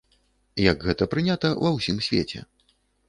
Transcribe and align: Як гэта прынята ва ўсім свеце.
Як 0.71 0.85
гэта 0.87 1.07
прынята 1.13 1.51
ва 1.67 1.73
ўсім 1.77 2.01
свеце. 2.07 2.39